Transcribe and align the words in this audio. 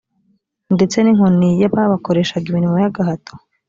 ndetse 0.75 0.97
n 1.01 1.07
inkoni 1.11 1.49
y 1.61 1.65
ababakoreshaga 1.67 2.45
imirimo 2.47 2.75
y 2.83 2.87
agahato 2.89 3.33